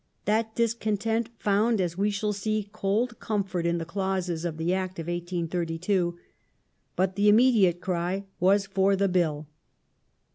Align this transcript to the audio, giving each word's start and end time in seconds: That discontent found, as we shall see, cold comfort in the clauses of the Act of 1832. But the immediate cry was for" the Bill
That 0.25 0.55
discontent 0.55 1.29
found, 1.37 1.79
as 1.79 1.95
we 1.95 2.09
shall 2.09 2.33
see, 2.33 2.67
cold 2.73 3.19
comfort 3.19 3.67
in 3.67 3.77
the 3.77 3.85
clauses 3.85 4.45
of 4.45 4.57
the 4.57 4.73
Act 4.73 4.97
of 4.97 5.05
1832. 5.05 6.17
But 6.95 7.15
the 7.15 7.29
immediate 7.29 7.81
cry 7.81 8.25
was 8.39 8.65
for" 8.65 8.95
the 8.95 9.07
Bill 9.07 9.45